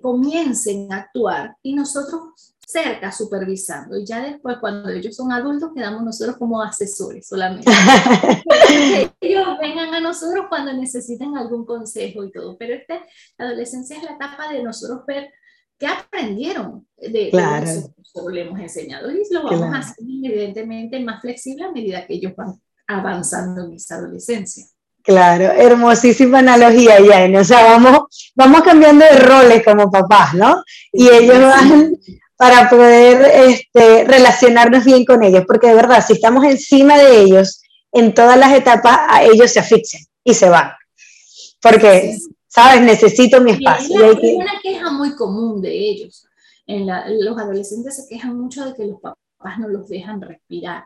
comiencen 0.00 0.92
a 0.92 0.98
actuar 0.98 1.56
y 1.62 1.74
nosotros 1.74 2.54
cerca 2.66 3.12
supervisando 3.12 3.96
y 3.96 4.04
ya 4.04 4.20
después 4.20 4.56
cuando 4.58 4.88
ellos 4.88 5.14
son 5.14 5.30
adultos 5.30 5.70
quedamos 5.72 6.02
nosotros 6.02 6.36
como 6.36 6.60
asesores 6.60 7.28
solamente. 7.28 7.70
ellos 9.20 9.46
vengan 9.60 9.94
a 9.94 10.00
nosotros 10.00 10.46
cuando 10.48 10.72
necesiten 10.72 11.36
algún 11.36 11.64
consejo 11.64 12.24
y 12.24 12.32
todo, 12.32 12.58
pero 12.58 12.74
este, 12.74 13.00
la 13.38 13.46
adolescencia 13.46 13.96
es 13.96 14.02
la 14.02 14.14
etapa 14.14 14.52
de 14.52 14.64
nosotros 14.64 15.06
ver 15.06 15.30
qué 15.78 15.86
aprendieron 15.86 16.88
de, 16.96 17.30
claro. 17.30 17.66
lo 17.66 17.82
que 17.82 17.94
nosotros 17.98 18.32
le 18.32 18.40
hemos 18.40 18.60
enseñado 18.60 19.10
y 19.12 19.22
lo 19.30 19.44
vamos 19.44 19.74
a 19.74 19.78
hacer 19.78 20.04
evidentemente 20.24 20.98
más 21.00 21.20
flexible 21.20 21.64
a 21.64 21.72
medida 21.72 22.04
que 22.04 22.14
ellos 22.14 22.34
van 22.36 22.60
avanzando 22.88 23.64
en 23.64 23.74
esa 23.74 23.96
adolescencia. 23.96 24.64
Claro, 25.06 25.44
hermosísima 25.44 26.40
analogía, 26.40 26.98
ya, 26.98 27.40
O 27.40 27.44
sea, 27.44 27.64
vamos, 27.64 28.32
vamos 28.34 28.62
cambiando 28.62 29.04
de 29.04 29.16
roles 29.20 29.64
como 29.64 29.88
papás, 29.88 30.34
¿no? 30.34 30.64
Y 30.92 31.08
ellos 31.08 31.38
van, 31.38 31.92
para 32.36 32.68
poder 32.68 33.48
este, 33.48 34.02
relacionarnos 34.02 34.84
bien 34.84 35.04
con 35.04 35.22
ellos, 35.22 35.44
porque 35.46 35.68
de 35.68 35.74
verdad, 35.74 36.04
si 36.04 36.14
estamos 36.14 36.44
encima 36.44 36.98
de 36.98 37.20
ellos 37.20 37.62
en 37.92 38.14
todas 38.14 38.36
las 38.36 38.52
etapas, 38.52 38.98
a 39.08 39.22
ellos 39.22 39.52
se 39.52 39.60
asfixian 39.60 40.02
y 40.24 40.34
se 40.34 40.48
van. 40.48 40.72
Porque, 41.62 42.18
¿sabes? 42.48 42.82
Necesito 42.82 43.40
mi 43.40 43.52
espacio. 43.52 44.10
Es 44.10 44.18
una, 44.18 44.60
queja 44.60 44.90
muy 44.90 45.14
común 45.14 45.62
de 45.62 45.70
ellos. 45.70 46.26
En 46.66 46.88
los 47.24 47.38
adolescentes 47.38 47.96
se 47.96 48.08
quejan 48.08 48.36
mucho 48.36 48.64
de 48.64 48.74
que 48.74 48.86
los 48.86 49.00
papás 49.00 49.60
no 49.60 49.68
los 49.68 49.88
dejan 49.88 50.20
respirar. 50.20 50.84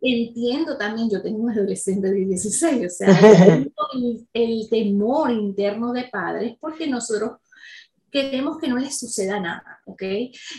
Y 0.00 0.28
entiendo 0.28 0.76
también, 0.76 1.10
yo 1.10 1.22
tengo 1.22 1.38
un 1.38 1.50
adolescente 1.50 2.10
de 2.10 2.24
16, 2.24 2.86
o 2.86 2.88
sea, 2.88 3.08
el, 3.94 4.28
el, 4.32 4.68
temor 4.70 5.30
interno 5.30 5.92
de 5.92 6.04
padres 6.04 6.56
porque 6.60 6.86
nosotros 6.86 7.32
queremos 8.10 8.58
que 8.58 8.68
no 8.68 8.78
les 8.78 8.98
suceda 8.98 9.40
nada, 9.40 9.80
¿ok? 9.84 10.02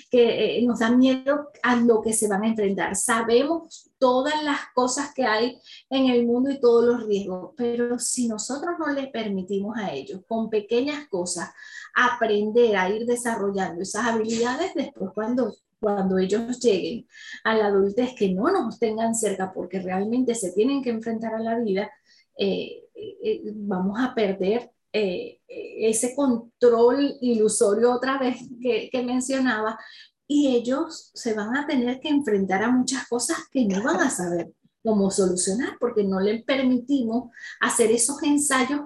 Que 0.10 0.58
eh, 0.58 0.62
nos 0.66 0.80
da 0.80 0.92
miedo 0.92 1.50
a 1.64 1.76
lo 1.76 2.02
que 2.02 2.14
se 2.14 2.28
van 2.28 2.44
a 2.44 2.48
enfrentar. 2.48 2.96
Sabemos 2.96 3.92
todas 3.98 4.44
las 4.44 4.60
cosas 4.74 5.14
que 5.14 5.26
hay 5.26 5.60
en 5.90 6.10
el 6.10 6.26
mundo 6.26 6.52
y 6.52 6.60
todos 6.60 6.86
los 6.86 7.06
riesgos, 7.08 7.54
pero 7.58 7.98
si 8.00 8.28
nosotros 8.28 8.76
no 8.80 8.92
les 8.94 9.10
permitimos 9.10 9.78
a 9.78 9.94
ellos 9.94 10.22
con 10.28 10.50
pequeñas 10.50 11.08
cosas 11.10 11.50
aprender 11.96 12.78
a 12.78 12.90
ir 12.90 13.06
desarrollando 13.06 13.82
esas 13.82 14.06
habilidades, 14.06 14.74
después 14.76 15.12
cuando 15.14 15.54
cuando 15.80 16.18
ellos 16.18 16.60
lleguen 16.60 17.08
a 17.44 17.56
la 17.56 17.68
adultez 17.68 18.14
que 18.16 18.30
no 18.30 18.52
nos 18.52 18.80
tengan 18.80 19.16
cerca 19.16 19.52
porque 19.54 19.80
realmente 19.80 20.36
se 20.36 20.52
tienen 20.52 20.84
que 20.84 20.90
enfrentar 20.90 21.34
a 21.34 21.40
la 21.40 21.60
vida, 21.60 21.90
eh, 22.38 22.84
eh, 22.96 23.42
vamos 23.56 24.00
a 24.00 24.14
perder 24.14 24.72
eh, 24.92 25.40
ese 25.48 26.16
control 26.16 27.18
ilusorio 27.22 27.94
otra 27.94 28.18
vez 28.18 28.38
que, 28.62 28.90
que, 28.92 29.04
mencionaba 29.04 29.80
y 30.28 30.56
ellos 30.56 31.12
se 31.14 31.34
van 31.34 31.56
a 31.56 31.68
tener 31.68 32.00
que 32.00 32.10
enfrentar 32.10 32.64
a 32.64 32.72
muchas 32.72 33.08
cosas 33.08 33.38
que 33.52 33.66
no 33.66 33.84
van 33.84 34.00
a 34.00 34.10
saber 34.10 34.52
cómo 34.84 35.12
solucionar 35.12 35.78
porque 35.80 36.04
no 36.04 36.20
les 36.20 36.44
permitimos 36.44 37.32
hacer 37.60 37.92
esos 37.92 38.22
ensayos 38.24 38.82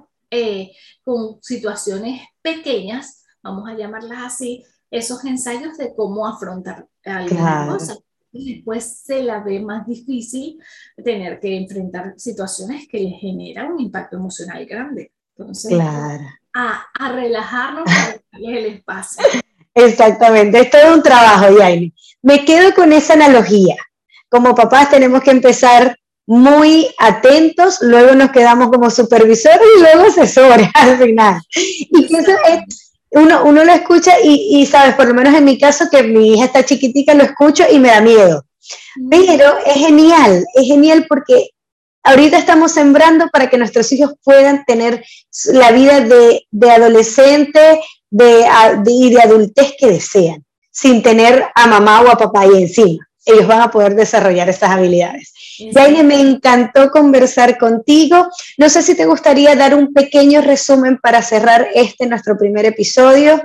con 1.04 1.38
situaciones 1.44 2.22
pequeñas, 2.42 3.24
vamos 3.44 3.70
a 3.70 3.78
llamarlas 3.78 4.34
así, 4.34 4.64
esos 4.94 5.26
ensayos 5.26 5.78
de 5.78 5.94
cómo 5.96 6.28
afrontar 6.28 6.86
alguna 7.04 7.68
cosa. 7.68 7.98
Y 8.32 8.56
después 8.56 9.02
se 9.04 9.24
la 9.24 9.44
ve 9.44 9.60
más 9.60 9.86
difícil 9.86 10.60
tener 11.04 11.40
que 11.40 11.58
enfrentar 11.58 12.14
situaciones 12.18 12.88
que 12.88 13.00
les 13.00 13.20
generan 13.20 13.74
un 13.74 13.80
impacto 13.80 14.18
emocional 14.18 14.66
grande. 14.66 15.12
Entonces, 15.36 15.74
claro. 15.74 16.24
a, 16.54 16.84
a 16.94 17.12
relajarnos 17.12 17.90
el 18.34 18.66
espacio. 18.66 19.24
Exactamente, 19.74 20.60
es 20.60 20.70
todo 20.70 20.94
un 20.94 21.02
trabajo, 21.02 21.58
Yaini. 21.58 21.92
Me 22.22 22.46
quedo 22.46 22.74
con 22.76 22.94
esa 22.94 23.14
analogía. 23.14 23.76
Como 24.30 24.54
papás 24.54 24.92
tenemos 24.92 25.24
que 25.24 25.32
empezar 25.32 25.98
muy 26.26 26.88
atentos, 27.00 27.80
luego 27.82 28.14
nos 28.16 28.32
quedamos 28.32 28.70
como 28.70 28.90
supervisores 28.90 29.68
y 29.78 29.82
luego 29.82 30.08
asesores 30.08 30.70
al 30.76 30.98
final. 30.98 31.42
Y 31.56 32.08
que 32.08 32.18
eso 32.18 32.32
es, 32.48 32.83
uno, 33.14 33.44
uno 33.46 33.64
lo 33.64 33.72
escucha 33.72 34.14
y, 34.24 34.60
y, 34.62 34.66
sabes, 34.66 34.96
por 34.96 35.08
lo 35.08 35.14
menos 35.14 35.34
en 35.36 35.46
mi 35.46 35.60
caso, 35.60 35.86
que 35.90 36.04
mi 36.04 36.34
hija 36.34 36.46
está 36.46 36.66
chiquitica, 36.66 37.14
lo 37.14 37.24
escucho 37.24 37.64
y 37.72 37.80
me 37.80 37.90
da 37.90 38.02
miedo. 38.02 38.46
Mm. 38.96 39.10
Pero 39.10 39.58
es 39.66 39.76
genial, 39.76 40.46
es 40.54 40.68
genial 40.68 41.06
porque 41.08 41.50
ahorita 42.04 42.38
estamos 42.38 42.72
sembrando 42.72 43.28
para 43.30 43.50
que 43.50 43.58
nuestros 43.58 43.92
hijos 43.92 44.14
puedan 44.24 44.66
tener 44.66 45.04
la 45.46 45.72
vida 45.72 46.02
de, 46.02 46.46
de 46.52 46.72
adolescente 46.72 47.80
de, 48.10 48.46
y 48.86 49.14
de 49.14 49.22
adultez 49.22 49.74
que 49.78 49.88
desean, 49.88 50.46
sin 50.72 51.02
tener 51.02 51.46
a 51.56 51.68
mamá 51.68 52.02
o 52.02 52.10
a 52.10 52.18
papá 52.18 52.42
ahí 52.42 52.64
encima. 52.64 53.08
Ellos 53.26 53.48
van 53.48 53.62
a 53.62 53.72
poder 53.72 53.96
desarrollar 53.96 54.50
esas 54.50 54.70
habilidades. 54.70 55.34
Jaime, 55.74 56.04
me 56.04 56.20
encantó 56.20 56.90
conversar 56.90 57.58
contigo. 57.58 58.28
No 58.58 58.70
sé 58.70 58.82
si 58.82 58.96
te 58.96 59.06
gustaría 59.06 59.56
dar 59.56 59.76
un 59.76 59.94
pequeño 59.94 60.42
resumen 60.42 60.98
para 60.98 61.22
cerrar 61.22 61.68
este 61.74 62.08
nuestro 62.08 62.38
primer 62.38 62.66
episodio. 62.66 63.42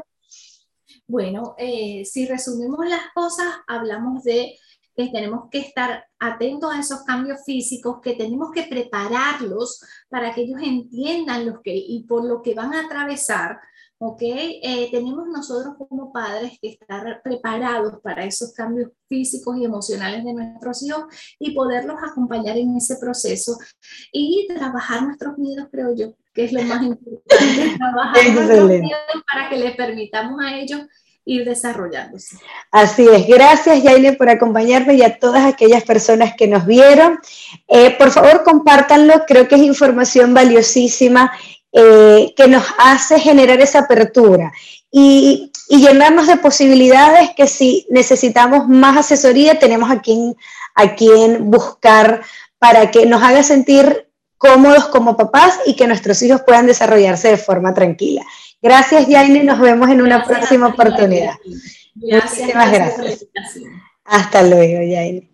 Bueno, 1.07 1.55
eh, 1.59 2.05
si 2.05 2.27
resumimos 2.27 2.87
las 2.87 3.13
cosas, 3.15 3.47
hablamos 3.67 4.25
de 4.25 4.59
que 4.95 5.09
tenemos 5.09 5.49
que 5.51 5.61
estar 5.61 6.05
atentos 6.19 6.75
a 6.75 6.81
esos 6.81 7.05
cambios 7.05 7.39
físicos, 7.47 8.01
que 8.03 8.15
tenemos 8.15 8.51
que 8.53 8.65
prepararlos 8.65 9.81
para 10.09 10.35
que 10.35 10.41
ellos 10.43 10.61
entiendan 10.61 11.47
los 11.47 11.61
que 11.63 11.73
y 11.75 12.03
por 12.03 12.25
lo 12.25 12.43
que 12.43 12.55
van 12.55 12.75
a 12.75 12.85
atravesar, 12.85 13.61
¿ok? 13.99 14.23
Eh, 14.23 14.89
tenemos 14.91 15.27
nosotros 15.29 15.75
como 15.77 16.13
padres 16.13 16.59
que 16.61 16.69
estar 16.69 17.21
preparados 17.23 18.01
para 18.03 18.25
esos 18.25 18.53
cambios 18.53 18.91
físicos 19.09 19.57
y 19.59 19.65
emocionales 19.65 20.25
de 20.25 20.35
nuestros 20.35 20.83
hijos 20.85 21.05
y 21.39 21.53
poderlos 21.53 21.97
acompañar 22.03 22.57
en 22.57 22.77
ese 22.77 22.97
proceso 22.97 23.59
y 24.13 24.47
trabajar 24.49 25.03
nuestros 25.03 25.37
miedos, 25.39 25.69
creo 25.71 25.95
yo, 25.97 26.15
que 26.33 26.45
es 26.45 26.53
lo 26.53 26.63
más 26.63 26.83
importante, 26.83 27.77
trabajar 27.79 28.33
nuestros 28.33 28.69
miedos 28.69 29.23
para 29.33 29.49
que 29.49 29.57
les 29.57 29.77
permitamos 29.77 30.41
a 30.41 30.57
ellos 30.57 30.83
ir 31.29 31.45
desarrollándose. 31.45 32.39
Así 32.71 33.07
es. 33.07 33.27
Gracias, 33.27 33.83
Yaile, 33.83 34.15
por 34.15 34.31
acompañarme 34.31 34.95
y 34.95 35.03
a 35.03 35.19
todas 35.19 35.45
aquellas 35.45 35.85
personas 35.85 36.35
que 36.35 36.49
nos 36.49 36.65
vieron. 36.65 37.19
Eh, 37.67 37.95
por 37.99 38.11
favor, 38.11 38.43
compártanlo. 38.45 39.27
Creo 39.27 39.47
que 39.47 39.57
es 39.57 39.61
información 39.61 40.33
valiosísima 40.33 41.31
eh, 41.73 42.33
que 42.37 42.49
nos 42.49 42.65
hace 42.79 43.21
generar 43.21 43.61
esa 43.61 43.81
apertura 43.81 44.53
y, 44.91 45.53
y, 45.69 45.81
llenarnos 45.81 46.27
de 46.27 46.37
posibilidades 46.37 47.31
que 47.37 47.47
si 47.47 47.87
necesitamos 47.91 48.69
más 48.69 48.97
asesoría, 48.97 49.59
tenemos 49.59 49.91
a 49.91 50.01
quien, 50.01 50.35
a 50.75 50.95
quien 50.95 51.51
buscar 51.51 52.23
para 52.59 52.91
que 52.91 53.05
nos 53.05 53.23
haga 53.23 53.43
sentir 53.43 54.09
cómodos 54.39 54.87
como 54.87 55.17
papás 55.17 55.59
y 55.67 55.75
que 55.75 55.87
nuestros 55.87 56.23
hijos 56.23 56.43
puedan 56.47 56.67
desarrollarse 56.67 57.29
de 57.29 57.37
forma 57.37 57.75
tranquila. 57.75 58.25
Gracias, 58.63 59.07
Yaine. 59.07 59.45
Nos 59.45 59.61
vemos 59.61 59.91
en 59.91 60.01
una 60.01 60.25
próxima 60.25 60.69
oportunidad. 60.69 61.35
Gracias. 61.95 62.39
Muchísimas 62.41 62.73
gracias. 62.73 63.27
Hasta 64.05 64.43
luego, 64.43 64.81
Yaine. 64.83 65.27